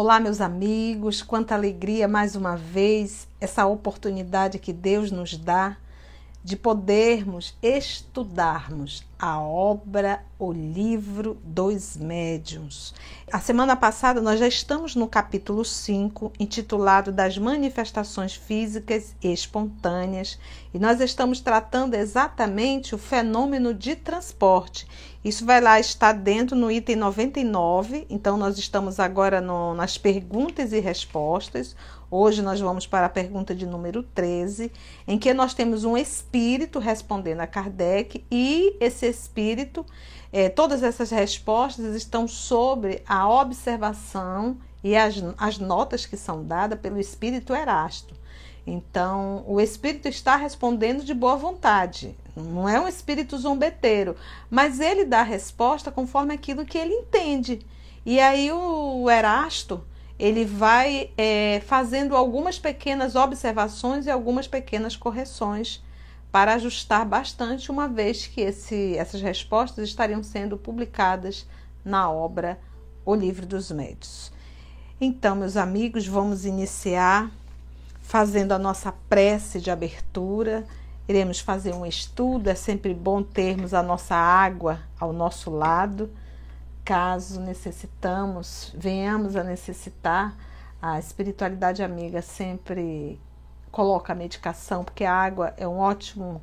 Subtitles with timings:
[0.00, 5.76] Olá, meus amigos, quanta alegria mais uma vez essa oportunidade que Deus nos dá
[6.42, 12.94] de podermos estudarmos a obra, o livro dos médiuns.
[13.32, 20.38] A semana passada nós já estamos no capítulo 5, intitulado Das manifestações físicas espontâneas,
[20.72, 24.86] e nós estamos tratando exatamente o fenômeno de transporte.
[25.24, 30.72] Isso vai lá estar dentro no item 99, então nós estamos agora no, nas perguntas
[30.72, 31.74] e respostas.
[32.10, 34.72] Hoje nós vamos para a pergunta de número 13,
[35.06, 39.84] em que nós temos um espírito respondendo a Kardec e esse espírito,
[40.32, 46.80] é, todas essas respostas estão sobre a observação e as, as notas que são dadas
[46.80, 48.14] pelo espírito Erasto.
[48.66, 54.16] Então, o espírito está respondendo de boa vontade, não é um espírito zombeteiro,
[54.50, 57.60] mas ele dá a resposta conforme aquilo que ele entende.
[58.04, 59.82] E aí o Erasto
[60.18, 65.82] ele vai é, fazendo algumas pequenas observações e algumas pequenas correções
[66.32, 71.46] para ajustar bastante, uma vez que esse, essas respostas estariam sendo publicadas
[71.84, 72.58] na obra
[73.04, 74.32] O Livro dos Médios.
[75.00, 77.30] Então, meus amigos, vamos iniciar
[78.00, 80.66] fazendo a nossa prece de abertura.
[81.08, 86.10] Iremos fazer um estudo, é sempre bom termos a nossa água ao nosso lado
[86.88, 90.34] caso necessitamos, venhamos a necessitar,
[90.80, 93.20] a espiritualidade amiga sempre
[93.70, 96.40] coloca a medicação, porque a água é um ótimo,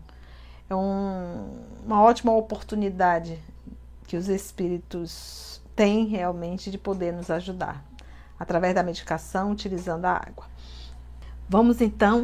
[0.70, 1.50] é um,
[1.84, 3.40] uma ótima oportunidade
[4.06, 7.84] que os espíritos têm realmente de poder nos ajudar
[8.40, 10.46] através da medicação, utilizando a água.
[11.50, 12.22] Vamos então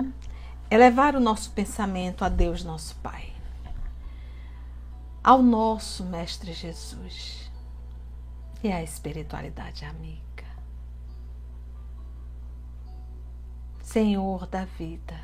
[0.70, 3.34] elevar o nosso pensamento a Deus, nosso Pai,
[5.24, 7.41] ao nosso Mestre Jesus
[8.64, 10.22] e a espiritualidade amiga.
[13.82, 15.20] Senhor da vida,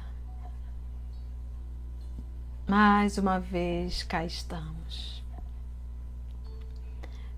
[2.68, 5.24] mais uma vez cá estamos,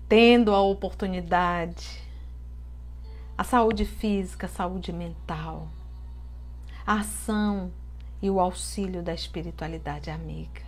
[0.08, 2.02] tendo a oportunidade,
[3.36, 5.68] a saúde física, a saúde mental,
[6.86, 7.70] a ação
[8.22, 10.62] e o auxílio da espiritualidade amiga.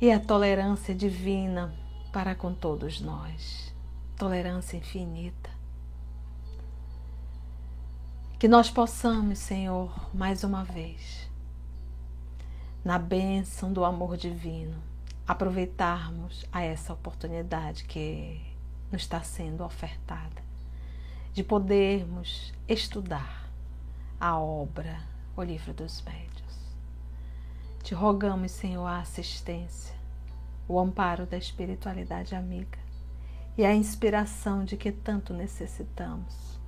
[0.00, 1.79] E a tolerância divina
[2.12, 3.74] para com todos nós.
[4.16, 5.50] Tolerância infinita.
[8.38, 11.30] Que nós possamos, Senhor, mais uma vez,
[12.84, 14.76] na bênção do amor divino,
[15.26, 18.40] aproveitarmos a essa oportunidade que
[18.90, 20.42] nos está sendo ofertada,
[21.32, 23.48] de podermos estudar
[24.18, 25.00] a obra,
[25.36, 26.30] o livro dos médios.
[27.82, 29.99] Te rogamos, Senhor, a assistência
[30.70, 32.78] o amparo da espiritualidade amiga
[33.58, 36.60] e a inspiração de que tanto necessitamos,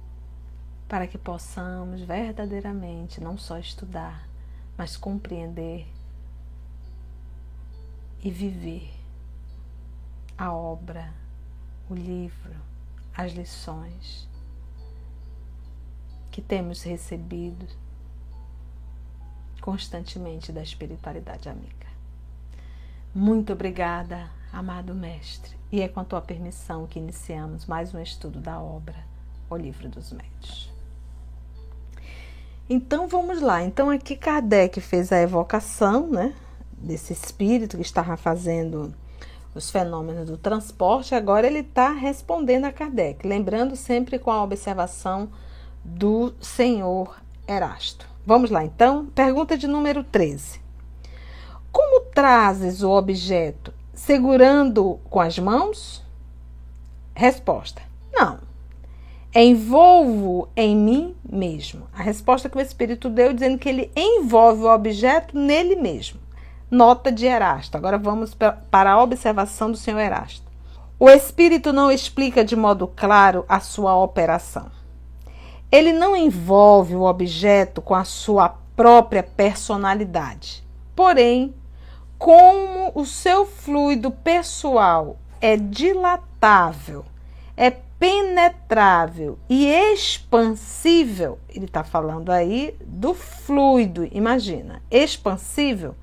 [0.88, 4.28] para que possamos verdadeiramente não só estudar,
[4.76, 5.86] mas compreender
[8.24, 8.92] e viver
[10.36, 11.14] a obra,
[11.88, 12.56] o livro,
[13.14, 14.28] as lições
[16.32, 17.68] que temos recebido
[19.60, 21.91] constantemente da espiritualidade amiga.
[23.14, 28.40] Muito obrigada, amado Mestre, e é com a tua permissão que iniciamos mais um estudo
[28.40, 28.96] da obra
[29.50, 30.72] O Livro dos Médios.
[32.70, 33.62] Então vamos lá.
[33.62, 36.34] Então aqui Kardec fez a evocação, né,
[36.72, 38.94] desse espírito que estava fazendo
[39.54, 41.14] os fenômenos do transporte.
[41.14, 45.28] Agora ele está respondendo a Kardec, lembrando sempre com a observação
[45.84, 48.08] do Senhor Erasto.
[48.24, 49.04] Vamos lá então.
[49.04, 50.61] Pergunta de número 13.
[52.14, 53.72] Trazes o objeto?
[53.94, 56.04] Segurando com as mãos?
[57.14, 57.80] Resposta:
[58.12, 58.38] Não.
[59.34, 61.86] Envolvo em mim mesmo.
[61.90, 66.20] A resposta que o Espírito deu dizendo que ele envolve o objeto nele mesmo.
[66.70, 67.78] Nota de Erasto.
[67.78, 70.52] Agora vamos para a observação do senhor Erasto.
[71.00, 74.70] O Espírito não explica de modo claro a sua operação.
[75.70, 80.62] Ele não envolve o objeto com a sua própria personalidade.
[80.94, 81.54] Porém,
[82.22, 87.04] como o seu fluido pessoal é dilatável,
[87.56, 95.96] é penetrável e expansível, ele está falando aí do fluido, imagina, expansível.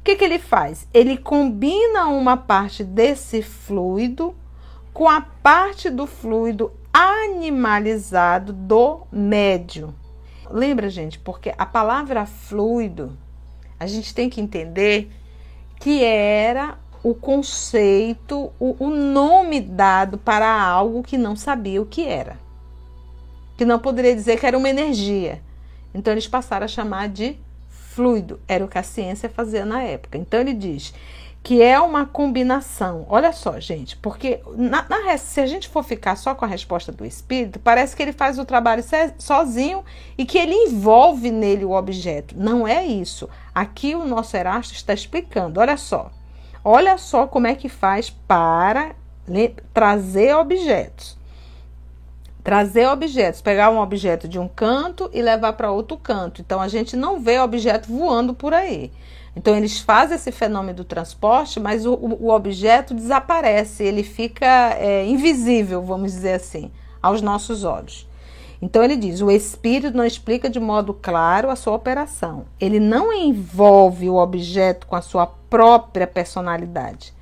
[0.00, 0.86] O que, que ele faz?
[0.92, 4.34] Ele combina uma parte desse fluido
[4.92, 9.94] com a parte do fluido animalizado do médio.
[10.50, 13.16] Lembra, gente, porque a palavra fluido,
[13.80, 15.10] a gente tem que entender
[15.84, 22.06] que era o conceito, o, o nome dado para algo que não sabia o que
[22.06, 22.38] era.
[23.58, 25.42] Que não poderia dizer que era uma energia.
[25.94, 27.36] Então eles passaram a chamar de
[27.68, 28.40] fluido.
[28.48, 30.16] Era o que a ciência fazia na época.
[30.16, 30.94] Então ele diz
[31.44, 33.04] que é uma combinação.
[33.06, 36.90] Olha só, gente, porque na, na, se a gente for ficar só com a resposta
[36.90, 38.82] do espírito, parece que ele faz o trabalho
[39.18, 39.84] sozinho
[40.16, 42.34] e que ele envolve nele o objeto.
[42.34, 43.28] Não é isso.
[43.54, 45.60] Aqui o nosso Erasto está explicando.
[45.60, 46.10] Olha só.
[46.64, 48.96] Olha só como é que faz para
[49.74, 51.18] trazer objetos.
[52.44, 56.40] Trazer objetos, pegar um objeto de um canto e levar para outro canto.
[56.40, 58.92] Então a gente não vê objeto voando por aí.
[59.36, 65.04] Então, eles fazem esse fenômeno do transporte, mas o, o objeto desaparece, ele fica é,
[65.06, 66.70] invisível, vamos dizer assim,
[67.02, 68.06] aos nossos olhos.
[68.62, 72.44] Então, ele diz: o espírito não explica de modo claro a sua operação.
[72.60, 77.12] Ele não envolve o objeto com a sua própria personalidade.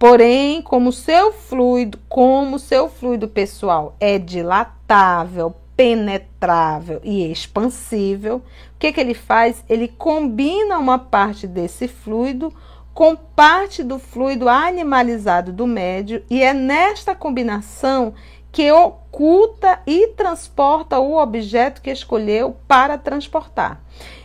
[0.00, 8.94] Porém, como seu fluido, como seu fluido pessoal é dilatável, penetrável e expansível, o que,
[8.94, 9.62] que ele faz?
[9.68, 12.50] Ele combina uma parte desse fluido
[12.94, 18.14] com parte do fluido animalizado do médio, e é nesta combinação
[18.50, 23.82] que oculta e transporta o objeto que escolheu para transportar.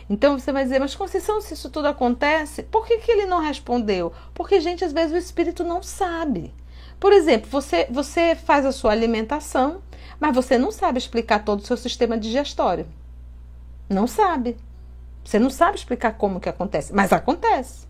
[0.08, 3.40] Então você vai dizer, mas Conceição, se isso tudo acontece, por que, que ele não
[3.40, 4.12] respondeu?
[4.32, 6.54] Porque, gente, às vezes o espírito não sabe.
[7.00, 9.82] Por exemplo, você, você faz a sua alimentação,
[10.20, 12.86] mas você não sabe explicar todo o seu sistema digestório.
[13.88, 14.56] Não sabe.
[15.24, 17.86] Você não sabe explicar como que acontece, mas acontece.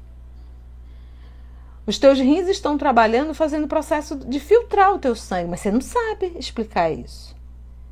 [1.86, 5.70] Os teus rins estão trabalhando, fazendo o processo de filtrar o teu sangue, mas você
[5.70, 7.36] não sabe explicar isso.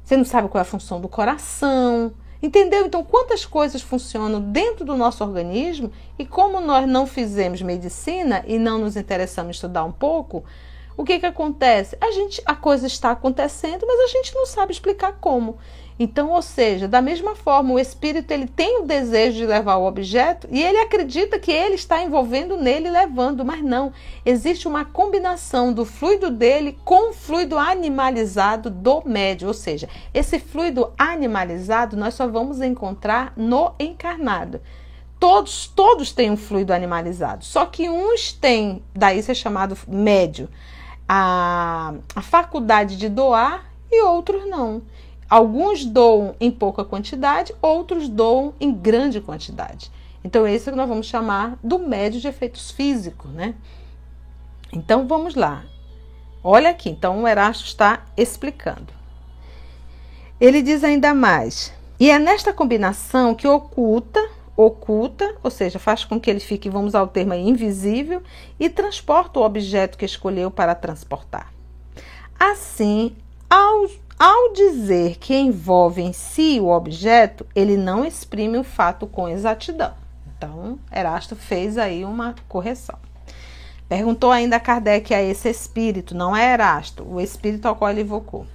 [0.03, 2.12] Você não sabe qual é a função do coração.
[2.44, 2.85] Entendeu?
[2.85, 8.58] Então, quantas coisas funcionam dentro do nosso organismo e como nós não fizemos medicina e
[8.58, 10.44] não nos interessamos estudar um pouco,
[10.94, 11.96] o que que acontece?
[11.99, 15.56] A gente, a coisa está acontecendo, mas a gente não sabe explicar como.
[15.96, 19.87] Então, ou seja, da mesma forma, o espírito ele tem o desejo de levar o
[19.87, 23.93] objeto e ele acredita que ele está envolvendo nele levando, mas não.
[24.26, 30.41] Existe uma combinação do fluido dele com o fluido animalizado do médio, ou seja, esse
[30.41, 34.61] fluido animalizado nós só vamos encontrar no encarnado.
[35.20, 40.49] Todos, todos têm um fluido animalizado, só que uns têm, daí ser chamado médio,
[41.08, 44.82] a, a faculdade de doar e outros não.
[45.29, 49.91] Alguns doam em pouca quantidade, outros doam em grande quantidade.
[50.23, 53.55] Então, esse é que nós vamos chamar do médio de efeitos físicos, né?
[54.73, 55.65] Então, vamos lá.
[56.43, 58.93] Olha aqui, então o Erasto está explicando.
[60.41, 64.21] Ele diz ainda mais: e é nesta combinação que oculta
[64.56, 68.23] oculta, ou seja, faz com que ele fique, vamos ao termo aí, invisível,
[68.59, 71.53] e transporta o objeto que escolheu para transportar.
[72.38, 73.17] Assim,
[73.50, 73.88] ao,
[74.19, 79.94] ao dizer que envolve em si o objeto, ele não exprime o fato com exatidão.
[80.37, 82.99] Então, Erasto fez aí uma correção.
[83.88, 88.47] Perguntou ainda Kardec a esse espírito, não é Erasto, o espírito ao qual ele evocou.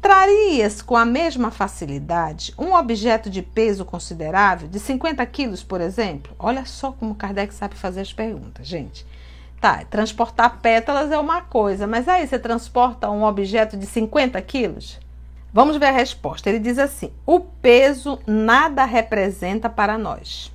[0.00, 6.34] Trarias com a mesma facilidade um objeto de peso considerável, de 50 quilos, por exemplo?
[6.38, 9.06] Olha só como Kardec sabe fazer as perguntas, gente.
[9.62, 14.98] Tá, transportar pétalas é uma coisa, mas aí você transporta um objeto de 50 quilos?
[15.52, 16.48] Vamos ver a resposta.
[16.48, 20.50] Ele diz assim: o peso nada representa para nós.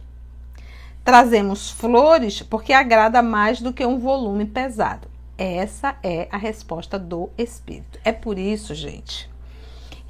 [1.06, 5.08] Trazemos flores porque agrada mais do que um volume pesado.
[5.38, 7.98] Essa é a resposta do espírito.
[8.04, 9.30] É por isso, gente,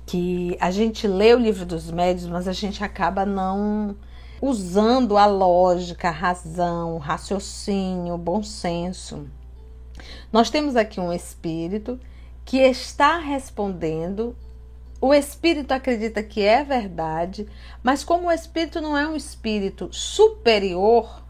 [0.07, 3.95] que a gente lê o livro dos médios, mas a gente acaba não
[4.41, 9.27] usando a lógica, a razão, o raciocínio, o bom senso.
[10.31, 11.99] Nós temos aqui um espírito
[12.45, 14.35] que está respondendo.
[14.99, 17.47] O espírito acredita que é verdade,
[17.83, 21.23] mas como o espírito não é um espírito superior,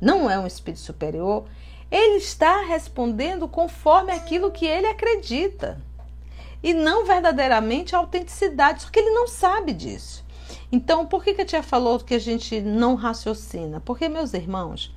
[0.00, 1.44] não é um espírito superior,
[1.90, 5.80] ele está respondendo conforme aquilo que ele acredita
[6.62, 10.24] e não verdadeiramente a autenticidade, só que ele não sabe disso.
[10.72, 13.80] Então, por que, que a tia falou que a gente não raciocina?
[13.80, 14.94] Porque, meus irmãos,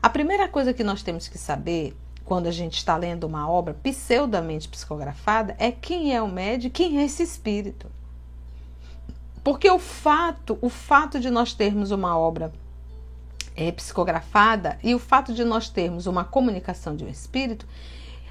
[0.00, 3.74] a primeira coisa que nós temos que saber quando a gente está lendo uma obra
[3.74, 7.90] pseudamente psicografada é quem é o médium, quem é esse espírito.
[9.42, 12.52] Porque o fato, o fato de nós termos uma obra
[13.56, 17.66] é, psicografada e o fato de nós termos uma comunicação de um espírito,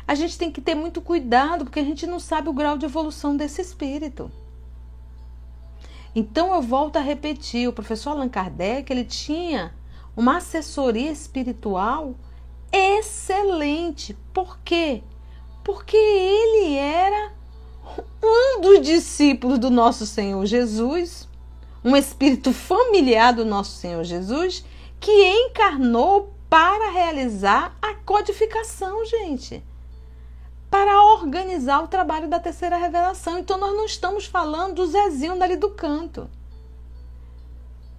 [0.08, 2.86] a gente tem que ter muito cuidado, porque a gente não sabe o grau de
[2.86, 4.32] evolução desse espírito.
[6.16, 9.74] Então eu volto a repetir, o professor Allan Kardec, ele tinha
[10.16, 12.16] uma assessoria espiritual
[12.72, 14.18] excelente.
[14.34, 15.04] Por quê?
[15.64, 17.32] Porque ele era
[18.24, 21.28] um dos discípulos do nosso Senhor Jesus,
[21.84, 24.64] um espírito familiar do nosso Senhor Jesus,
[25.00, 29.64] que encarnou para realizar a codificação, gente.
[30.70, 33.38] Para organizar o trabalho da terceira revelação.
[33.38, 36.30] Então, nós não estamos falando do Zezinho dali do canto.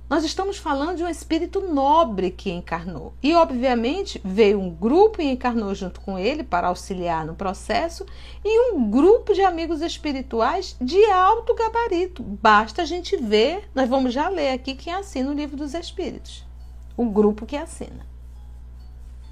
[0.09, 3.13] Nós estamos falando de um espírito nobre que encarnou.
[3.23, 8.07] E, obviamente, veio um grupo e encarnou junto com ele para auxiliar no processo,
[8.43, 12.23] e um grupo de amigos espirituais de alto gabarito.
[12.23, 16.43] Basta a gente ver, nós vamos já ler aqui quem assina o livro dos Espíritos.
[16.97, 18.07] O grupo que assina.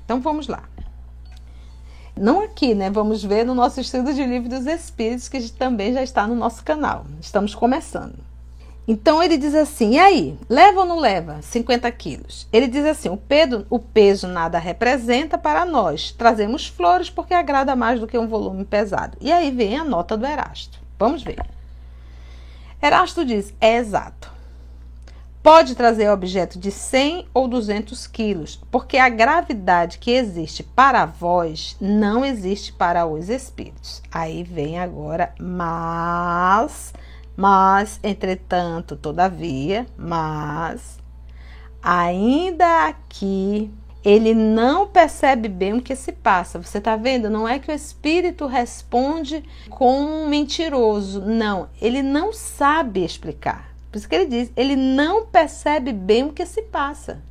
[0.04, 0.68] Então vamos lá.
[2.18, 2.88] Não aqui, né?
[2.88, 6.64] Vamos ver no nosso estudo de livro dos Espíritos, que também já está no nosso
[6.64, 7.04] canal.
[7.20, 8.14] Estamos começando.
[8.88, 12.49] Então ele diz assim: e aí, leva ou não leva 50 quilos?
[12.50, 16.11] Ele diz assim: o, peso, o peso nada representa para nós.
[16.12, 19.18] Trazemos flores porque agrada mais do que um volume pesado.
[19.20, 20.80] E aí vem a nota do Erasto.
[20.99, 21.44] Vamos ver.
[22.80, 24.35] Erasto diz: é exato.
[25.46, 31.76] Pode trazer objeto de 100 ou 200 quilos, porque a gravidade que existe para vós
[31.80, 34.02] não existe para os espíritos.
[34.10, 36.92] Aí vem agora, mas
[37.36, 40.98] mas, entretanto, todavia, mas,
[41.80, 43.70] ainda aqui,
[44.04, 46.60] ele não percebe bem o que se passa.
[46.60, 47.30] Você está vendo?
[47.30, 51.20] Não é que o espírito responde com um mentiroso.
[51.20, 53.75] Não, ele não sabe explicar.
[53.96, 57.22] Por isso que ele diz, ele não percebe bem o que se passa.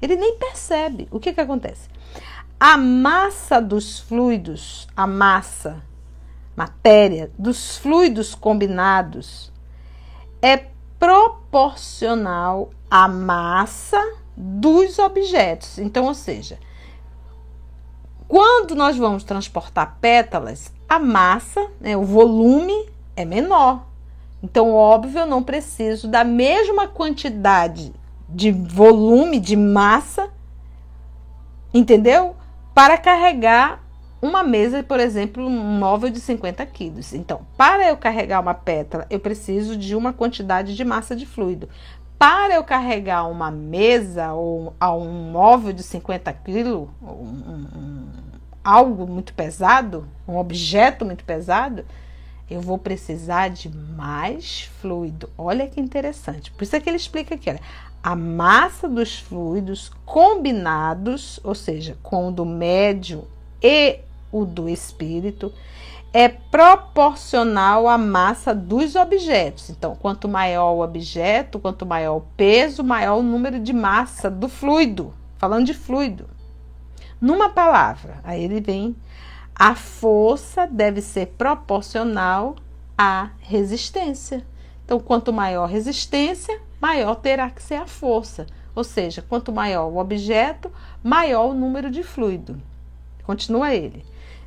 [0.00, 1.08] Ele nem percebe.
[1.10, 1.88] O que, que acontece?
[2.58, 5.82] A massa dos fluidos, a massa
[6.54, 9.52] matéria dos fluidos combinados
[10.40, 10.68] é
[11.00, 14.00] proporcional à massa
[14.36, 15.78] dos objetos.
[15.80, 16.60] Então, ou seja,
[18.28, 23.93] quando nós vamos transportar pétalas, a massa, né, o volume é menor.
[24.44, 27.94] Então, óbvio, eu não preciso da mesma quantidade
[28.28, 30.28] de volume, de massa,
[31.72, 32.36] entendeu?
[32.74, 33.82] Para carregar
[34.20, 37.14] uma mesa, por exemplo, um móvel de 50 quilos.
[37.14, 41.66] Então, para eu carregar uma pétala, eu preciso de uma quantidade de massa de fluido.
[42.18, 48.06] Para eu carregar uma mesa ou um móvel de 50 quilos, um, um,
[48.62, 51.86] algo muito pesado, um objeto muito pesado,
[52.50, 55.30] eu vou precisar de mais fluido.
[55.36, 56.50] Olha que interessante.
[56.50, 57.60] Por isso é que ele explica aqui, olha,
[58.02, 63.26] a massa dos fluidos combinados, ou seja, com o do médio
[63.62, 65.52] e o do espírito,
[66.12, 69.70] é proporcional à massa dos objetos.
[69.70, 74.48] Então, quanto maior o objeto, quanto maior o peso, maior o número de massa do
[74.48, 75.12] fluido.
[75.38, 76.28] Falando de fluido.
[77.20, 78.94] Numa palavra, aí ele vem,
[79.54, 82.56] a força deve ser proporcional
[82.98, 84.44] à resistência.
[84.84, 88.46] Então, quanto maior a resistência, maior terá que ser a força.
[88.74, 90.70] Ou seja, quanto maior o objeto,
[91.02, 92.60] maior o número de fluido.
[93.22, 94.04] Continua ele.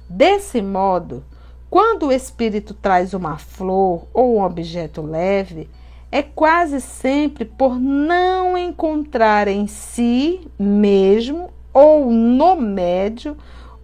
[0.10, 1.24] Desse modo,
[1.70, 5.70] quando o espírito traz uma flor ou um objeto leve,
[6.12, 13.38] é quase sempre por não encontrar em si mesmo ou no médio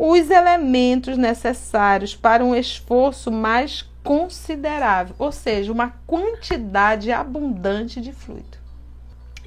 [0.05, 8.57] os elementos necessários para um esforço mais considerável, ou seja, uma quantidade abundante de fluido.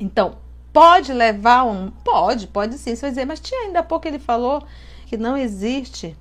[0.01, 0.39] Então,
[0.73, 1.91] pode levar um.
[1.91, 2.95] Pode, pode sim.
[2.95, 4.63] Você vai dizer, mas tinha ainda há pouco ele falou
[5.07, 6.17] que não existe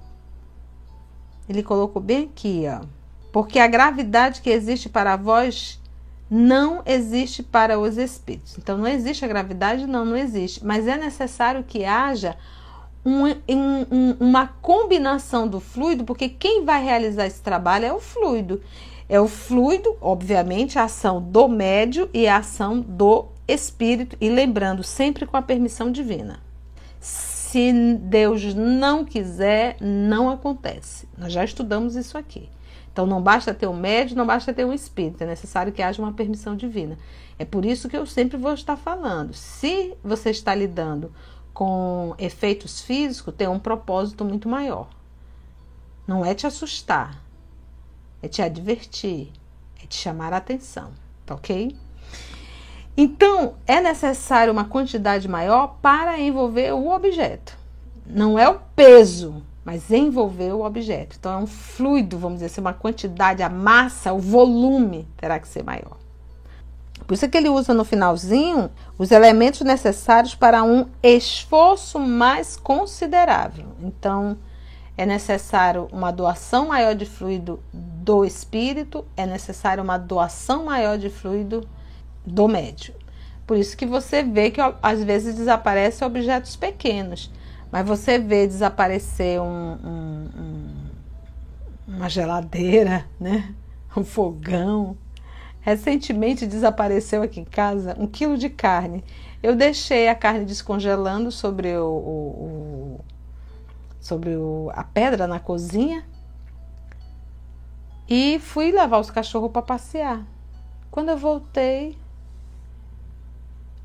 [1.48, 2.86] ele colocou bem aqui, ó.
[3.32, 5.80] Porque a gravidade que existe para vós
[6.30, 8.58] não existe para os espíritos.
[8.58, 9.86] Então, não existe a gravidade?
[9.86, 10.66] Não, não existe.
[10.66, 12.36] Mas é necessário que haja
[13.06, 18.62] um, um, uma combinação do fluido, porque quem vai realizar esse trabalho é o fluido.
[19.08, 24.18] É o fluido, obviamente, a ação do médio e a ação do espírito.
[24.20, 26.40] E lembrando, sempre com a permissão divina.
[27.00, 27.72] Se
[28.02, 31.08] Deus não quiser, não acontece.
[31.16, 32.50] Nós já estudamos isso aqui.
[32.92, 36.02] Então não basta ter um médium, não basta ter um espírito, é necessário que haja
[36.02, 36.98] uma permissão divina.
[37.38, 39.34] É por isso que eu sempre vou estar falando.
[39.34, 41.12] Se você está lidando
[41.56, 44.90] com efeitos físicos, tem um propósito muito maior.
[46.06, 47.24] Não é te assustar,
[48.22, 49.32] é te advertir,
[49.82, 50.92] é te chamar a atenção,
[51.26, 51.76] tá ok?
[52.98, 57.58] Então, é necessário uma quantidade maior para envolver o objeto.
[58.06, 61.16] Não é o peso, mas envolver o objeto.
[61.18, 65.48] Então, é um fluido, vamos dizer assim, uma quantidade, a massa, o volume terá que
[65.48, 66.05] ser maior.
[67.06, 72.58] Por isso é que ele usa no finalzinho os elementos necessários para um esforço mais
[72.58, 73.68] considerável.
[73.82, 74.38] Então,
[74.98, 81.10] é necessário uma doação maior de fluido do espírito, é necessário uma doação maior de
[81.10, 81.68] fluido
[82.26, 82.96] do médium.
[83.46, 87.32] Por isso que você vê que às vezes desaparecem objetos pequenos,
[87.72, 93.54] mas você vê desaparecer um, um, um, uma geladeira, né?
[93.96, 94.98] um fogão.
[95.66, 99.04] Recentemente desapareceu aqui em casa um quilo de carne.
[99.42, 103.06] Eu deixei a carne descongelando sobre o, o, o
[104.00, 106.06] sobre o, a pedra na cozinha
[108.08, 110.24] e fui levar os cachorros para passear.
[110.92, 111.98] Quando eu voltei,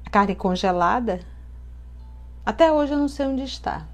[0.05, 1.21] a carne congelada,
[2.45, 3.89] até hoje eu não sei onde está.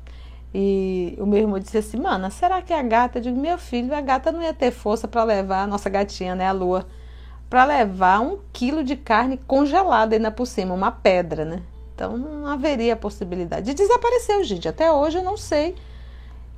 [0.52, 3.19] E o meu irmão disse assim: Mana, será que a gata?
[3.19, 6.35] Eu digo: Meu filho, a gata não ia ter força para levar, a nossa gatinha,
[6.35, 6.85] né, a lua,
[7.49, 11.62] para levar um quilo de carne congelada ainda por cima, uma pedra, né?
[11.95, 13.71] Então não haveria possibilidade.
[13.71, 14.69] E desapareceu, gente.
[14.69, 15.75] Até hoje eu não sei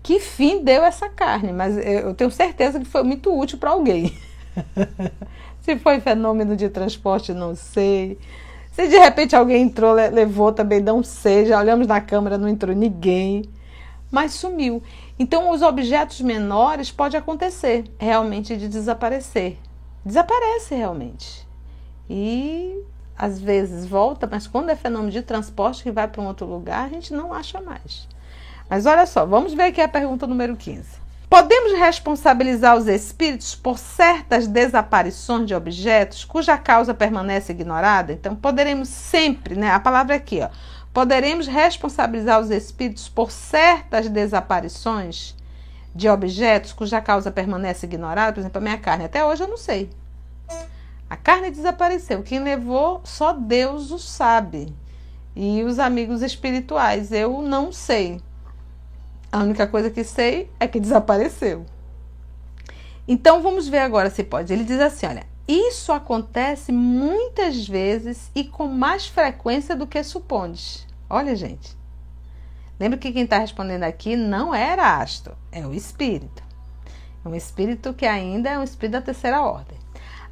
[0.03, 4.17] que fim deu essa carne, mas eu tenho certeza que foi muito útil para alguém.
[5.61, 8.19] Se foi fenômeno de transporte, não sei.
[8.73, 11.47] Se de repente alguém entrou, levou também, não sei.
[11.47, 13.45] Já olhamos na câmera, não entrou ninguém,
[14.11, 14.83] mas sumiu.
[15.19, 19.59] Então, os objetos menores pode acontecer realmente de desaparecer.
[20.05, 21.47] Desaparece realmente.
[22.09, 22.83] E
[23.17, 26.87] às vezes volta, mas quando é fenômeno de transporte que vai para um outro lugar,
[26.87, 28.09] a gente não acha mais.
[28.71, 31.09] Mas olha só, vamos ver aqui a pergunta número 15.
[31.29, 38.13] Podemos responsabilizar os espíritos por certas desaparições de objetos cuja causa permanece ignorada?
[38.13, 39.71] Então, poderemos sempre, né?
[39.71, 40.49] A palavra é aqui, ó.
[40.93, 45.37] Poderemos responsabilizar os espíritos por certas desaparições
[45.99, 48.33] de objetos cuja causa permanece ignorada?
[48.33, 49.05] Por exemplo, a minha carne.
[49.05, 49.91] Até hoje eu não sei.
[51.11, 52.23] A carne desapareceu.
[52.23, 54.73] Quem levou, só Deus o sabe.
[55.35, 58.21] E os amigos espirituais, eu não sei.
[59.31, 61.67] A única coisa que sei é que desapareceu.
[63.07, 64.53] Então vamos ver agora se pode.
[64.53, 70.87] Ele diz assim: olha, isso acontece muitas vezes e com mais frequência do que supondes.
[71.11, 71.78] Olha, gente.
[72.79, 76.43] Lembra que quem está respondendo aqui não é Erasto, é o espírito.
[77.25, 79.79] É um espírito que ainda é um espírito da terceira ordem.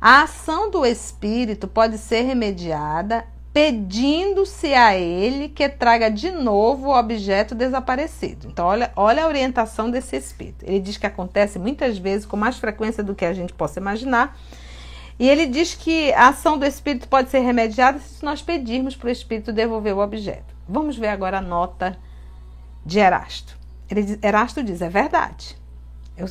[0.01, 6.95] A ação do espírito pode ser remediada pedindo-se a ele que traga de novo o
[6.95, 8.49] objeto desaparecido.
[8.49, 10.63] Então, olha, olha a orientação desse espírito.
[10.67, 14.39] Ele diz que acontece muitas vezes, com mais frequência do que a gente possa imaginar.
[15.19, 19.09] E ele diz que a ação do espírito pode ser remediada se nós pedirmos para
[19.09, 20.55] o espírito devolver o objeto.
[20.69, 21.99] Vamos ver agora a nota
[22.87, 23.59] de Erasto.
[24.23, 25.59] Erasto diz: é verdade.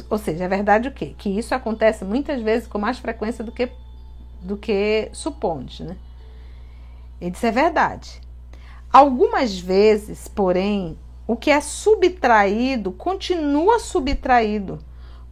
[0.09, 1.13] ou seja, é verdade o quê?
[1.17, 3.69] Que isso acontece muitas vezes com mais frequência do que,
[4.41, 5.97] do que suponde, né?
[7.19, 8.21] Ele disse: é verdade.
[8.91, 14.79] Algumas vezes, porém, o que é subtraído continua subtraído,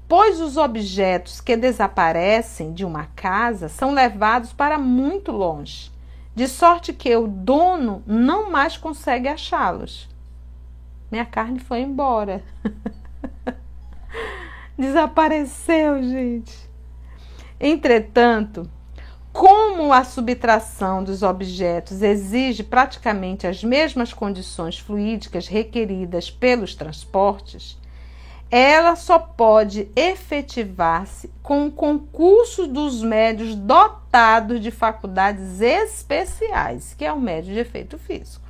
[0.09, 5.89] pois os objetos que desaparecem de uma casa são levados para muito longe,
[6.36, 10.12] de sorte que o dono não mais consegue achá-los.
[11.13, 12.43] Minha carne foi embora.
[14.76, 16.52] Desapareceu, gente.
[17.60, 18.67] Entretanto,
[19.32, 27.78] como a subtração dos objetos exige praticamente as mesmas condições fluídicas requeridas pelos transportes,
[28.49, 37.13] ela só pode efetivar-se com o concurso dos médios dotados de faculdades especiais, que é
[37.13, 38.42] o médio de efeito físico.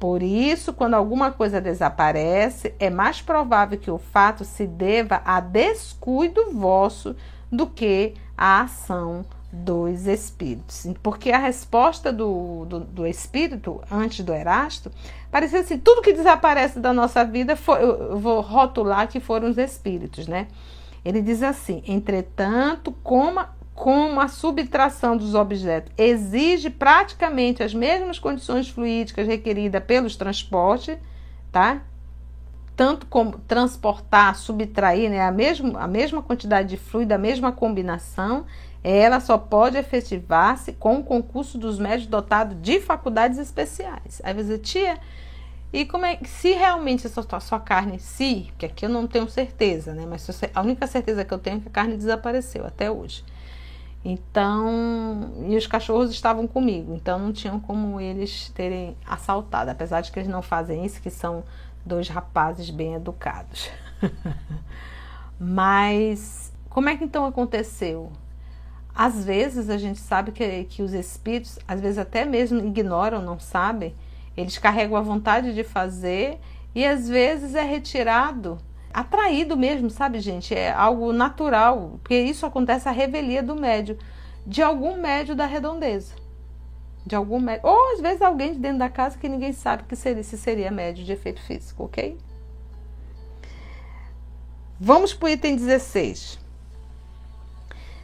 [0.00, 5.40] Por isso, quando alguma coisa desaparece, é mais provável que o fato se deva a
[5.40, 7.14] descuido vosso
[7.52, 10.86] do que a ação dos espíritos.
[11.02, 14.90] Porque a resposta do, do, do, espírito, antes do Erasto,
[15.30, 19.58] parecia assim: tudo que desaparece da nossa vida, foi, eu vou rotular que foram os
[19.58, 20.48] espíritos, né?
[21.04, 23.44] Ele diz assim: entretanto, como,
[23.80, 30.98] como a subtração dos objetos exige praticamente as mesmas condições fluídicas requeridas pelos transportes,
[31.50, 31.80] tá?
[32.76, 35.22] Tanto como transportar, subtrair, né?
[35.22, 38.44] A mesma, a mesma quantidade de fluido, a mesma combinação
[38.84, 44.20] ela só pode efetivar-se com o concurso dos médicos dotados de faculdades especiais.
[44.22, 44.98] Aí você, tia,
[45.72, 49.26] e como é se realmente a sua, sua carne, se, porque aqui eu não tenho
[49.26, 50.04] certeza, né?
[50.06, 53.24] Mas a única certeza que eu tenho é que a carne desapareceu até hoje.
[54.04, 60.10] Então, e os cachorros estavam comigo, então não tinham como eles terem assaltado, apesar de
[60.10, 61.44] que eles não fazem isso, que são
[61.84, 63.70] dois rapazes bem educados.
[65.38, 68.10] Mas como é que então aconteceu?
[68.94, 73.38] Às vezes a gente sabe que, que os espíritos, às vezes até mesmo ignoram, não
[73.38, 73.94] sabem,
[74.36, 76.38] eles carregam a vontade de fazer
[76.74, 78.58] e às vezes é retirado,
[78.92, 80.54] atraído mesmo, sabe, gente?
[80.54, 83.98] É algo natural, porque isso acontece a revelia do médio,
[84.46, 86.14] de algum médio da redondeza.
[87.06, 89.96] De algum médio, ou às vezes alguém de dentro da casa que ninguém sabe que
[89.96, 92.18] seria, se seria médio de efeito físico, ok?
[94.78, 96.38] Vamos para o item 16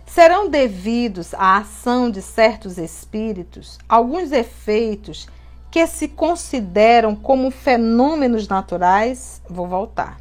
[0.07, 5.29] serão devidos à ação de certos espíritos alguns efeitos
[5.71, 9.43] que se consideram como fenômenos naturais.
[9.47, 10.19] Vou voltar.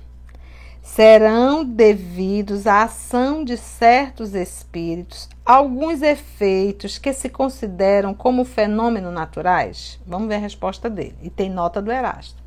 [0.86, 10.00] Serão devidos à ação de certos espíritos alguns efeitos que se consideram como fenômenos naturais?
[10.06, 11.18] Vamos ver a resposta dele.
[11.24, 12.42] E tem nota do Erasto.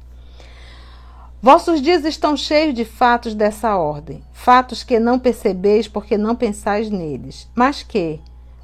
[1.42, 6.88] Vossos dias estão cheios de fatos dessa ordem, fatos que não percebeis porque não pensais
[6.88, 8.20] neles, mas que,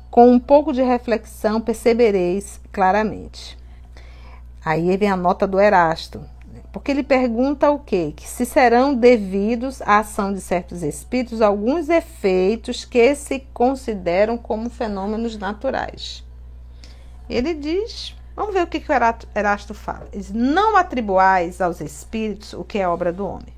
[0.08, 3.58] com um pouco de reflexão, percebereis claramente.
[4.64, 6.24] Aí vem a nota do Erasto,
[6.74, 8.12] porque ele pergunta o quê?
[8.16, 14.68] Que se serão devidos à ação de certos espíritos alguns efeitos que se consideram como
[14.68, 16.24] fenômenos naturais.
[17.30, 18.94] Ele diz Vamos ver o que, que o
[19.36, 20.08] Erasto fala.
[20.12, 23.54] Diz, não atribuais aos espíritos o que é obra do homem.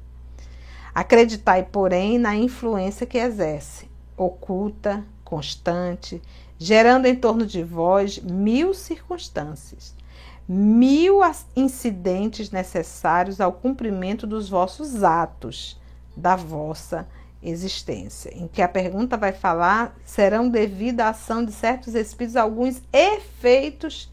[0.94, 6.20] Acreditai, porém, na influência que exerce, oculta, constante,
[6.59, 9.94] gerando em torno de vós mil circunstâncias,
[10.49, 11.21] mil
[11.55, 15.81] incidentes necessários ao cumprimento dos vossos atos,
[16.17, 17.07] da vossa
[17.43, 18.33] existência.
[18.35, 24.11] Em que a pergunta vai falar serão devido à ação de certos espíritos alguns efeitos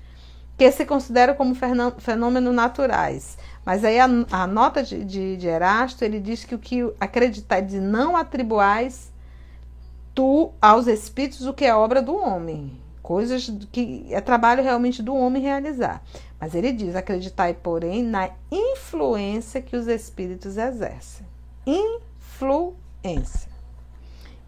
[0.58, 1.56] que se consideram como
[1.98, 3.38] fenômenos naturais.
[3.65, 7.62] Mas aí a, a nota de, de, de, Erasto, ele diz que o que acreditar
[7.62, 9.12] de não atribuais
[10.13, 15.13] tu aos espíritos o que é obra do homem, coisas que é trabalho realmente do
[15.13, 16.01] homem realizar.
[16.39, 21.27] Mas ele diz, acreditai, porém, na influência que os espíritos exercem.
[21.67, 23.51] Influência.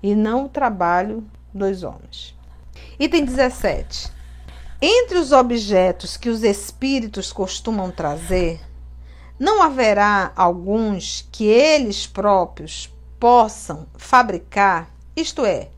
[0.02, 2.34] E não o trabalho dos homens.
[2.98, 4.12] Item 17.
[4.82, 8.60] Entre os objetos que os espíritos costumam trazer,
[9.38, 12.90] não haverá alguns que eles próprios
[13.20, 15.70] possam fabricar, isto é,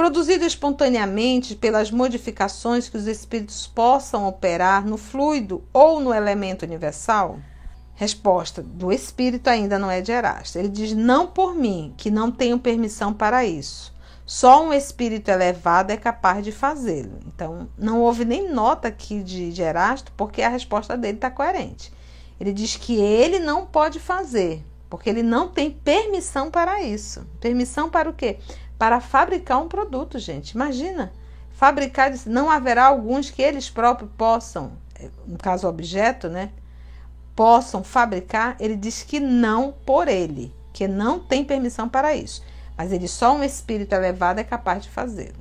[0.00, 7.38] produzido espontaneamente pelas modificações que os espíritos possam operar no fluido ou no elemento universal?
[7.96, 10.58] Resposta do espírito ainda não é de Erasto.
[10.58, 13.94] Ele diz: Não por mim, que não tenho permissão para isso.
[14.24, 17.20] Só um espírito elevado é capaz de fazê-lo.
[17.26, 21.92] Então, não houve nem nota aqui de, de Erasto, porque a resposta dele está coerente.
[22.40, 27.26] Ele diz que ele não pode fazer, porque ele não tem permissão para isso.
[27.38, 28.38] Permissão para o quê?
[28.80, 30.52] Para fabricar um produto, gente.
[30.52, 31.12] Imagina.
[31.52, 34.72] Fabricar, não haverá alguns que eles próprios possam,
[35.24, 36.50] no caso objeto, né?
[37.36, 38.56] Possam fabricar.
[38.58, 42.42] Ele diz que não por ele, que não tem permissão para isso
[42.80, 45.36] mas ele só um espírito elevado é capaz de fazê-lo.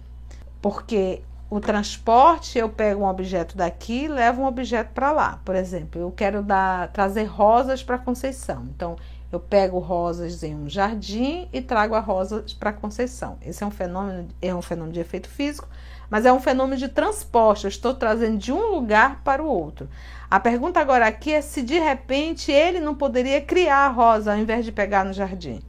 [0.62, 5.39] Porque o transporte, eu pego um objeto daqui e levo um objeto para lá.
[5.45, 8.67] Por exemplo, eu quero dar, trazer rosas para Conceição.
[8.75, 8.97] Então,
[9.31, 13.37] eu pego rosas em um jardim e trago as rosas para Conceição.
[13.45, 15.67] Esse é um fenômeno, é um fenômeno de efeito físico,
[16.09, 17.65] mas é um fenômeno de transporte.
[17.65, 19.87] Eu estou trazendo de um lugar para o outro.
[20.31, 24.39] A pergunta agora aqui é se de repente ele não poderia criar a rosa ao
[24.39, 25.61] invés de pegar no jardim.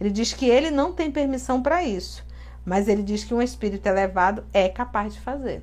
[0.00, 2.24] Ele diz que ele não tem permissão para isso,
[2.64, 5.62] mas ele diz que um espírito elevado é capaz de fazer.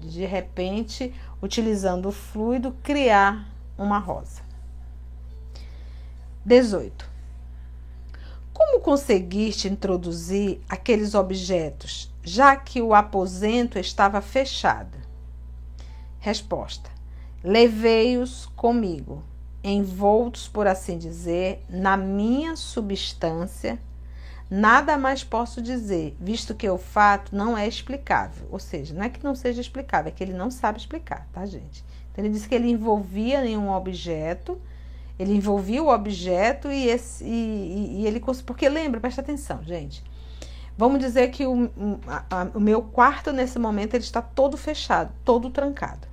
[0.00, 3.46] De repente, utilizando o fluido, criar
[3.76, 4.47] uma rosa.
[6.48, 7.06] 18.
[8.54, 14.96] Como conseguiste introduzir aqueles objetos, já que o aposento estava fechado?
[16.18, 16.90] Resposta:
[17.44, 19.22] Levei-os comigo
[19.62, 23.78] envoltos, por assim dizer, na minha substância,
[24.50, 28.48] nada mais posso dizer, visto que o fato não é explicável.
[28.50, 31.44] Ou seja, não é que não seja explicável, é que ele não sabe explicar, tá,
[31.44, 31.84] gente?
[32.10, 34.58] Então, ele disse que ele envolvia em um objeto,
[35.18, 38.22] ele envolvia o objeto e, esse, e, e ele.
[38.46, 40.04] Porque lembra, presta atenção, gente.
[40.76, 41.68] Vamos dizer que o,
[42.06, 46.06] a, a, o meu quarto, nesse momento, ele está todo fechado, todo trancado.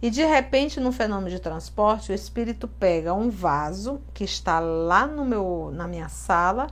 [0.00, 5.06] E de repente, no fenômeno de transporte, o espírito pega um vaso que está lá
[5.06, 6.68] no meu, na minha sala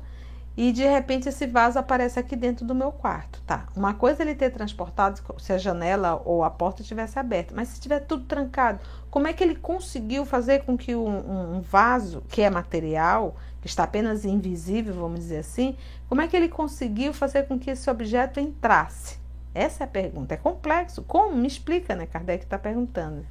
[0.61, 3.69] e de repente esse vaso aparece aqui dentro do meu quarto, tá?
[3.77, 7.69] Uma coisa é ele ter transportado se a janela ou a porta estivesse aberta, mas
[7.69, 12.25] se estiver tudo trancado, como é que ele conseguiu fazer com que um, um, vaso,
[12.29, 15.77] que é material, que está apenas invisível, vamos dizer assim,
[16.09, 19.17] como é que ele conseguiu fazer com que esse objeto entrasse?
[19.55, 20.35] Essa é a pergunta.
[20.35, 21.03] É complexo.
[21.03, 21.37] Como?
[21.37, 22.05] Me explica, né?
[22.05, 23.25] Kardec está perguntando.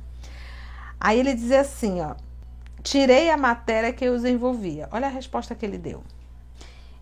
[0.98, 2.16] Aí ele diz assim, ó.
[2.82, 4.88] Tirei a matéria que os envolvia.
[4.92, 6.02] Olha a resposta que ele deu.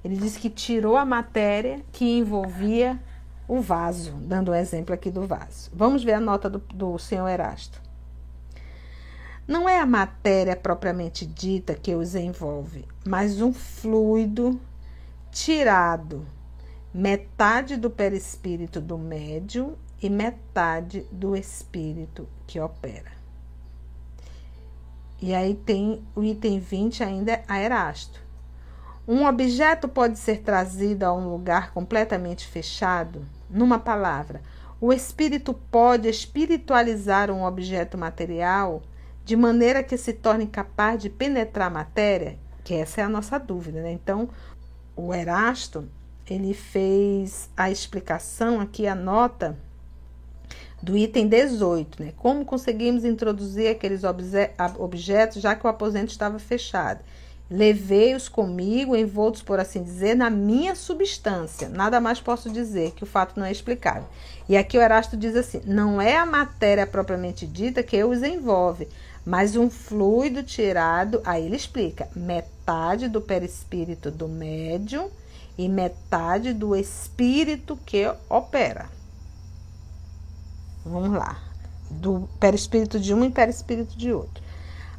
[0.06, 3.00] Ele disse que tirou a matéria que envolvia
[3.48, 5.72] o vaso, dando um exemplo aqui do vaso.
[5.74, 7.82] Vamos ver a nota do, do senhor Erasto.
[9.48, 14.62] Não é a matéria propriamente dita que os envolve, mas um fluido
[15.32, 16.24] tirado,
[16.94, 23.12] metade do perispírito do médium e metade do espírito que opera.
[25.20, 28.25] E aí tem o item 20 ainda a Erasto.
[29.08, 33.24] Um objeto pode ser trazido a um lugar completamente fechado?
[33.48, 34.41] Numa palavra,
[34.82, 38.82] o espírito pode espiritualizar um objeto material
[39.24, 42.39] de maneira que se torne capaz de penetrar a matéria?
[42.63, 43.91] Que essa é a nossa dúvida, né?
[43.91, 44.28] Então,
[44.96, 45.88] o Erasto,
[46.28, 49.56] ele fez a explicação aqui, a nota
[50.82, 52.13] do item 18, né?
[52.18, 57.04] Como conseguimos introduzir aqueles objetos já que o aposento estava fechado?
[57.50, 61.70] Levei-os comigo, envoltos, por assim dizer, na minha substância.
[61.70, 64.08] Nada mais posso dizer, que o fato não é explicável.
[64.50, 68.88] E aqui o Erasto diz assim: não é a matéria propriamente dita que os envolve,
[69.24, 75.10] mas um fluido tirado, aí ele explica, metade do perispírito do médium
[75.58, 78.90] e metade do espírito que opera.
[80.86, 81.42] Vamos lá.
[81.90, 84.45] Do perispírito de um e perispírito de outro.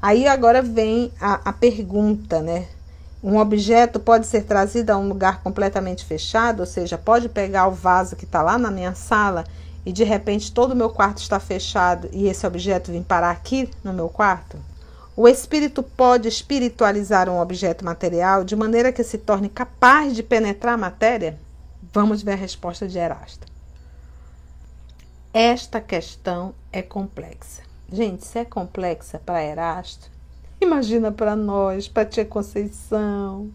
[0.00, 2.66] Aí agora vem a, a pergunta, né?
[3.22, 7.72] Um objeto pode ser trazido a um lugar completamente fechado, ou seja, pode pegar o
[7.72, 9.44] vaso que está lá na minha sala
[9.84, 13.70] e de repente todo o meu quarto está fechado e esse objeto vem parar aqui
[13.82, 14.58] no meu quarto?
[15.16, 20.74] O espírito pode espiritualizar um objeto material de maneira que se torne capaz de penetrar
[20.74, 21.38] a matéria?
[21.92, 23.46] Vamos ver a resposta de Erasto.
[25.32, 27.65] Esta questão é complexa.
[27.90, 30.10] Gente, se é complexa para Erasto,
[30.60, 33.50] imagina para nós, para Tia Conceição.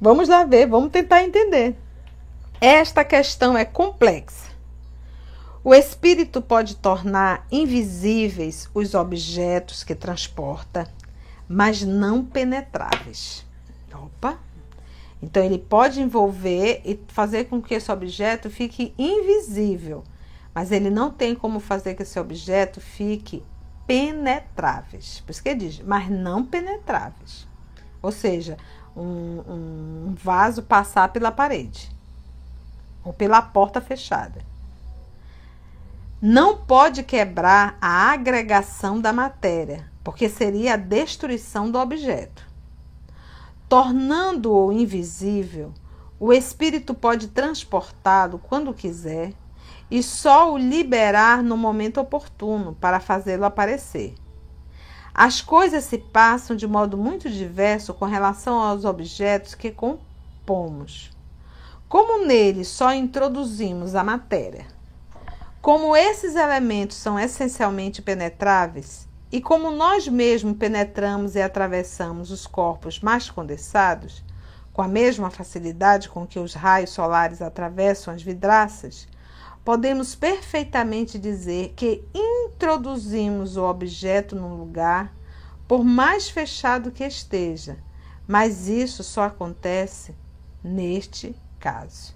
[0.00, 1.76] Vamos lá ver, vamos tentar entender.
[2.60, 4.50] Esta questão é complexa.
[5.62, 10.88] O espírito pode tornar invisíveis os objetos que transporta,
[11.48, 13.44] mas não penetráveis.
[13.92, 14.38] Opa!
[15.20, 20.04] Então ele pode envolver e fazer com que esse objeto fique invisível,
[20.56, 23.44] mas ele não tem como fazer que esse objeto fique
[23.86, 25.20] penetráveis.
[25.20, 27.46] Por isso que diz, mas não penetráveis.
[28.00, 28.56] Ou seja,
[28.96, 31.90] um, um vaso passar pela parede
[33.04, 34.40] ou pela porta fechada
[36.22, 42.42] não pode quebrar a agregação da matéria, porque seria a destruição do objeto.
[43.68, 45.74] Tornando-o invisível,
[46.18, 49.34] o espírito pode transportá-lo quando quiser
[49.90, 54.14] e só o liberar no momento oportuno para fazê-lo aparecer.
[55.14, 61.10] As coisas se passam de modo muito diverso com relação aos objetos que compomos.
[61.88, 64.66] Como neles só introduzimos a matéria,
[65.62, 73.00] como esses elementos são essencialmente penetráveis, e como nós mesmos penetramos e atravessamos os corpos
[73.00, 74.22] mais condensados,
[74.72, 79.08] com a mesma facilidade com que os raios solares atravessam as vidraças,
[79.66, 85.12] podemos perfeitamente dizer que introduzimos o objeto num lugar,
[85.66, 87.76] por mais fechado que esteja,
[88.28, 90.14] mas isso só acontece
[90.62, 92.14] neste caso.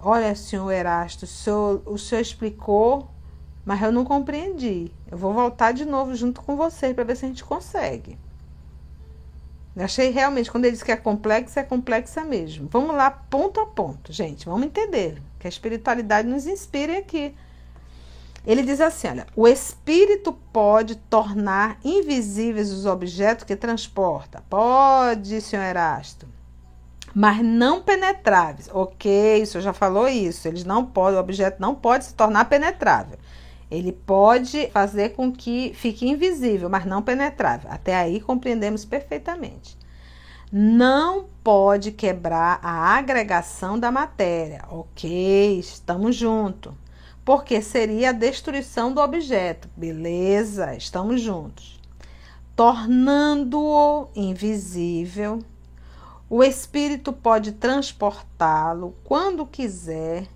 [0.00, 3.08] Olha, senhor Erasto, o senhor, o senhor explicou,
[3.64, 4.90] mas eu não compreendi.
[5.08, 8.18] Eu vou voltar de novo junto com vocês para ver se a gente consegue.
[9.76, 12.68] Achei realmente, quando ele diz que é complexa, é complexa mesmo.
[12.70, 14.46] Vamos lá, ponto a ponto, gente.
[14.46, 17.34] Vamos entender que a espiritualidade nos inspire aqui.
[18.46, 24.44] Ele diz assim: olha, o espírito pode tornar invisíveis os objetos que transporta.
[24.48, 26.34] Pode, senhor Erasto
[27.14, 28.68] mas não penetráveis.
[28.72, 30.48] Ok, o senhor já falou isso.
[30.48, 33.16] Eles não podem, o objeto não pode se tornar penetrável.
[33.70, 37.70] Ele pode fazer com que fique invisível, mas não penetrável.
[37.70, 39.76] Até aí compreendemos perfeitamente.
[40.52, 44.64] Não pode quebrar a agregação da matéria.
[44.70, 46.72] Ok, estamos juntos.
[47.24, 49.68] Porque seria a destruição do objeto.
[49.76, 51.80] Beleza, estamos juntos.
[52.54, 55.40] Tornando-o invisível
[56.30, 60.28] O espírito pode transportá-lo quando quiser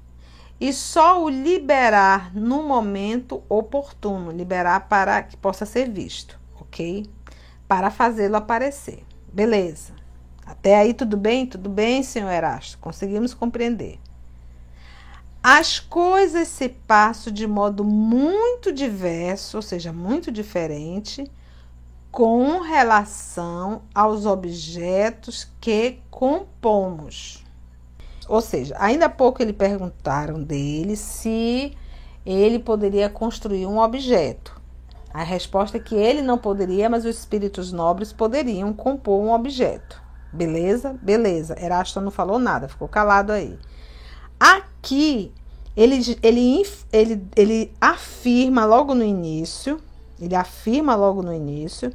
[0.60, 7.06] e só o liberar no momento oportuno liberar para que possa ser visto, ok?
[7.66, 9.04] Para fazê-lo aparecer.
[9.32, 9.92] Beleza.
[10.44, 11.46] Até aí tudo bem?
[11.46, 12.78] Tudo bem, senhor Erasto?
[12.78, 14.00] Conseguimos compreender.
[15.42, 21.30] As coisas se passam de modo muito diverso, ou seja, muito diferente,
[22.10, 27.44] com relação aos objetos que compomos.
[28.28, 31.74] Ou seja, ainda há pouco ele perguntaram dele se
[32.26, 34.60] ele poderia construir um objeto.
[35.12, 40.02] A resposta é que ele não poderia, mas os espíritos nobres poderiam compor um objeto.
[40.30, 40.98] Beleza?
[41.00, 41.56] Beleza.
[41.58, 43.58] Erasto não falou nada, ficou calado aí.
[44.38, 45.32] Aqui,
[45.74, 46.62] ele, ele,
[46.92, 49.80] ele, ele afirma logo no início,
[50.20, 51.92] ele afirma logo no início,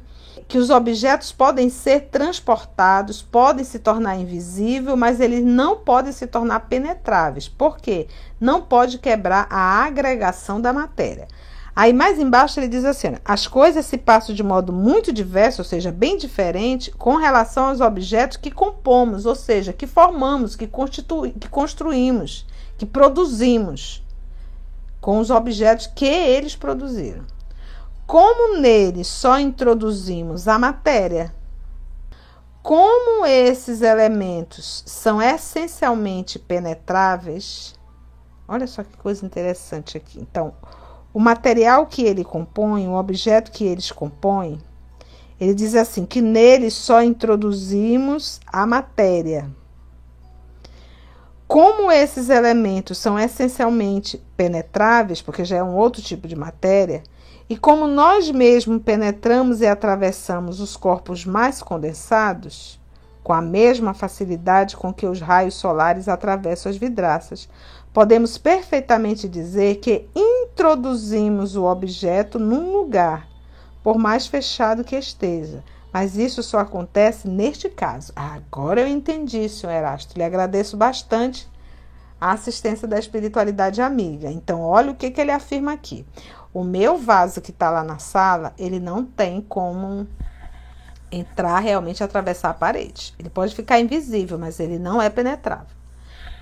[0.48, 6.26] que os objetos podem ser transportados, podem se tornar invisíveis, mas eles não podem se
[6.26, 7.48] tornar penetráveis.
[7.48, 8.08] Por quê?
[8.40, 11.28] Não pode quebrar a agregação da matéria.
[11.76, 15.64] Aí mais embaixo ele diz assim: as coisas se passam de modo muito diverso, ou
[15.64, 21.48] seja, bem diferente, com relação aos objetos que compomos, ou seja, que formamos, que, que
[21.48, 22.46] construímos,
[22.78, 24.04] que produzimos,
[25.00, 27.24] com os objetos que eles produziram.
[28.06, 31.34] Como nele só introduzimos a matéria,
[32.62, 37.74] como esses elementos são essencialmente penetráveis,
[38.48, 40.18] olha só que coisa interessante aqui.
[40.18, 40.54] Então,
[41.12, 44.60] o material que ele compõe, o objeto que eles compõem,
[45.40, 49.50] ele diz assim: que nele só introduzimos a matéria.
[51.46, 57.02] Como esses elementos são essencialmente penetráveis, porque já é um outro tipo de matéria,
[57.48, 62.80] e como nós mesmos penetramos e atravessamos os corpos mais condensados,
[63.22, 67.48] com a mesma facilidade com que os raios solares atravessam as vidraças,
[67.92, 73.28] podemos perfeitamente dizer que introduzimos o objeto num lugar,
[73.82, 75.62] por mais fechado que esteja.
[75.92, 78.12] Mas isso só acontece neste caso.
[78.16, 80.18] Agora eu entendi, senhor Erasto.
[80.18, 81.48] Lhe agradeço bastante
[82.20, 84.28] a assistência da espiritualidade amiga.
[84.28, 86.04] Então, olha o que, que ele afirma aqui.
[86.54, 90.06] O meu vaso que está lá na sala, ele não tem como
[91.10, 93.12] entrar realmente atravessar a parede.
[93.18, 95.74] Ele pode ficar invisível, mas ele não é penetrável.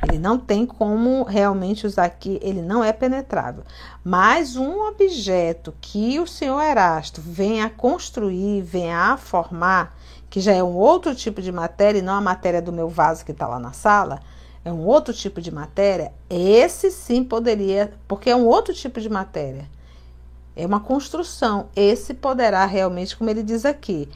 [0.07, 3.64] Ele não tem como realmente usar aqui, ele não é penetrável.
[4.05, 9.96] Mas um objeto que o senhor Erasto venha a construir, venha a formar,
[10.29, 13.25] que já é um outro tipo de matéria e não a matéria do meu vaso
[13.25, 14.20] que está lá na sala,
[14.62, 19.09] é um outro tipo de matéria, esse sim poderia, porque é um outro tipo de
[19.09, 19.68] matéria.
[20.55, 21.69] É uma construção.
[21.75, 24.09] Esse poderá realmente, como ele diz aqui,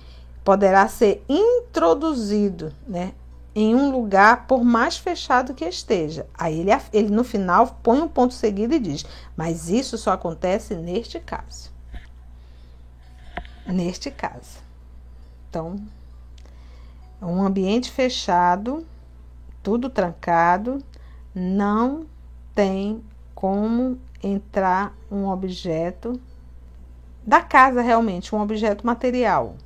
[0.44, 3.12] poderá ser introduzido, né?
[3.58, 6.26] em um lugar, por mais fechado que esteja.
[6.34, 10.74] Aí ele, ele no final põe um ponto seguido e diz: Mas isso só acontece
[10.74, 11.72] neste caso.
[13.66, 14.58] Neste caso.
[15.48, 15.80] Então,
[17.20, 18.86] um ambiente fechado,
[19.62, 20.84] tudo trancado,
[21.34, 22.04] não
[22.54, 23.02] tem
[23.34, 26.20] como entrar um objeto
[27.26, 29.56] da casa realmente, um objeto material.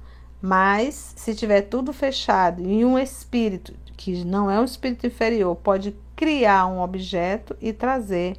[0.40, 5.94] Mas se tiver tudo fechado e um espírito que não é um espírito inferior pode
[6.16, 8.38] criar um objeto e trazer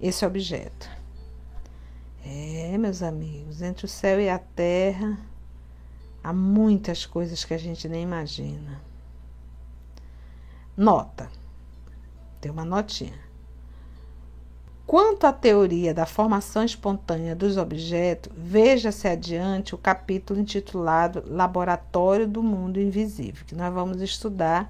[0.00, 0.88] esse objeto.
[2.24, 5.18] É, meus amigos, entre o céu e a terra
[6.24, 8.80] há muitas coisas que a gente nem imagina.
[10.74, 11.30] Nota.
[12.40, 13.29] Tem uma notinha.
[14.90, 22.42] Quanto à teoria da formação espontânea dos objetos, veja-se adiante o capítulo intitulado Laboratório do
[22.42, 24.68] Mundo Invisível, que nós vamos estudar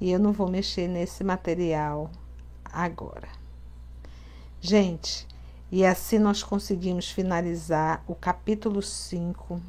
[0.00, 2.08] e eu não vou mexer nesse material
[2.64, 3.26] agora.
[4.60, 5.26] Gente,
[5.68, 9.60] e assim nós conseguimos finalizar o capítulo 5.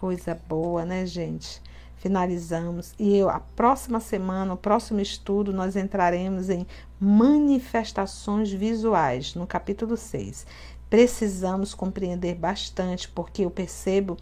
[0.00, 1.62] Coisa boa, né, gente?
[2.06, 6.64] Finalizamos e eu, a próxima semana, o próximo estudo, nós entraremos em
[7.00, 10.46] manifestações visuais, no capítulo 6.
[10.88, 14.16] Precisamos compreender bastante, porque eu percebo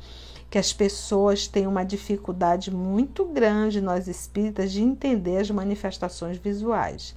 [0.49, 7.15] que as pessoas têm uma dificuldade muito grande, nós espíritas, de entender as manifestações visuais.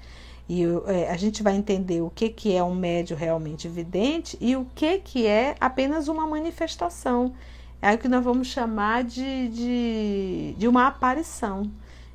[0.50, 4.54] E é, a gente vai entender o que, que é um médio realmente evidente e
[4.58, 7.34] o que, que é apenas uma manifestação
[7.82, 11.72] é o que nós vamos chamar de, de, de uma aparição.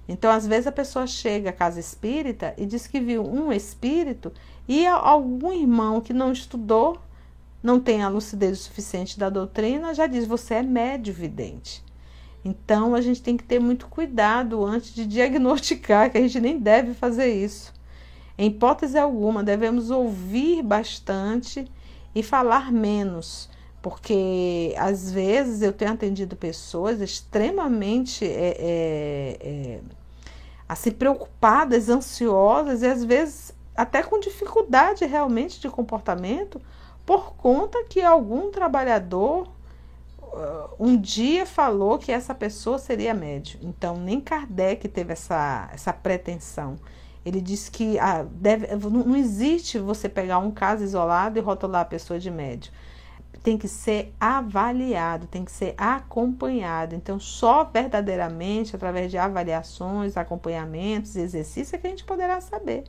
[0.08, 4.32] Então, às vezes, a pessoa chega à casa espírita e diz que viu um espírito
[4.68, 6.98] e algum irmão que não estudou,
[7.62, 11.82] não tem a lucidez suficiente da doutrina, já diz: você é médio vidente.
[12.44, 16.58] Então a gente tem que ter muito cuidado antes de diagnosticar, que a gente nem
[16.58, 17.72] deve fazer isso.
[18.36, 21.70] Em hipótese alguma, devemos ouvir bastante
[22.14, 23.48] e falar menos,
[23.82, 29.80] porque às vezes eu tenho atendido pessoas extremamente é, é, é,
[30.68, 36.60] assim, preocupadas, ansiosas e às vezes até com dificuldade realmente de comportamento
[37.04, 39.48] por conta que algum trabalhador
[40.22, 43.58] uh, um dia falou que essa pessoa seria médio.
[43.62, 46.78] Então, nem Kardec teve essa, essa pretensão.
[47.24, 51.84] Ele disse que ah, deve, não existe você pegar um caso isolado e rotular a
[51.84, 52.72] pessoa de médio.
[53.42, 56.94] Tem que ser avaliado, tem que ser acompanhado.
[56.94, 62.84] Então, só verdadeiramente através de avaliações, acompanhamentos, exercícios é que a gente poderá saber.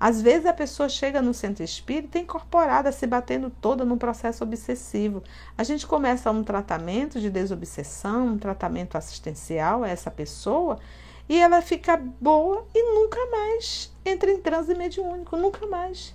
[0.00, 5.22] Às vezes a pessoa chega no centro espírita incorporada, se batendo toda num processo obsessivo.
[5.56, 10.78] A gente começa um tratamento de desobsessão, um tratamento assistencial a essa pessoa
[11.28, 16.14] e ela fica boa e nunca mais entra em transe mediúnico, nunca mais.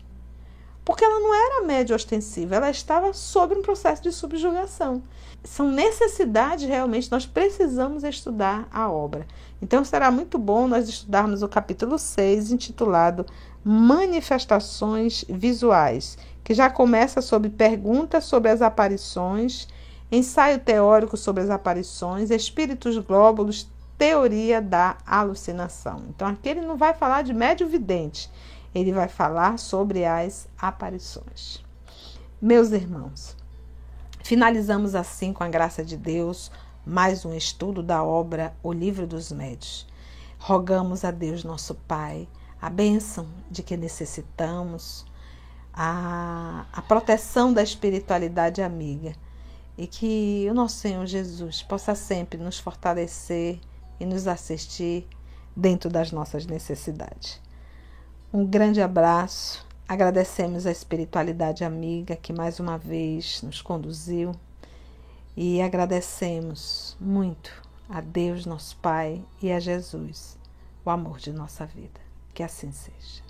[0.85, 5.01] Porque ela não era média ostensiva, ela estava sob um processo de subjugação.
[5.43, 9.25] São necessidades realmente, nós precisamos estudar a obra.
[9.61, 13.25] Então será muito bom nós estudarmos o capítulo 6, intitulado
[13.63, 19.67] Manifestações Visuais, que já começa sobre perguntas sobre as aparições,
[20.11, 23.67] ensaio teórico sobre as aparições, espíritos glóbulos,
[23.97, 26.03] teoria da alucinação.
[26.09, 28.29] Então, aqui ele não vai falar de médio vidente,
[28.73, 31.63] ele vai falar sobre as aparições.
[32.41, 33.37] Meus irmãos,
[34.23, 36.51] finalizamos assim, com a graça de Deus,
[36.85, 39.87] mais um estudo da obra O Livro dos Médios.
[40.39, 42.27] Rogamos a Deus, nosso Pai,
[42.61, 45.05] a bênção de que necessitamos,
[45.73, 49.13] a, a proteção da espiritualidade amiga
[49.77, 53.59] e que o nosso Senhor Jesus possa sempre nos fortalecer
[53.99, 55.07] e nos assistir
[55.55, 57.42] dentro das nossas necessidades.
[58.35, 59.63] Um grande abraço.
[59.87, 64.31] Agradecemos a espiritualidade amiga que mais uma vez nos conduziu
[65.37, 67.51] e agradecemos muito
[67.87, 70.35] a Deus, nosso Pai, e a Jesus,
[70.83, 72.01] o amor de nossa vida.
[72.33, 73.22] Que assim seja.